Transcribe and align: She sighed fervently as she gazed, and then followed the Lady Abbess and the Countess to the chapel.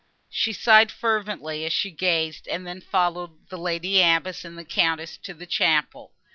She 0.31 0.51
sighed 0.51 0.91
fervently 0.91 1.63
as 1.63 1.71
she 1.71 1.91
gazed, 1.91 2.47
and 2.47 2.65
then 2.65 2.81
followed 2.81 3.47
the 3.49 3.57
Lady 3.59 4.01
Abbess 4.01 4.43
and 4.43 4.57
the 4.57 4.65
Countess 4.65 5.15
to 5.17 5.35
the 5.35 5.45
chapel. 5.45 6.11